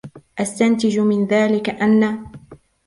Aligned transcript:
استنتج 0.39 0.99
من 0.99 1.25
ذلك 1.27 1.69
أن.... 1.69 2.25